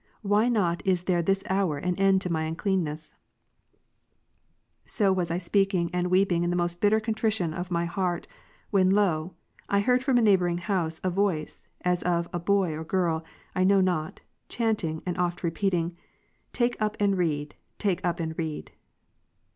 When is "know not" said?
13.63-14.21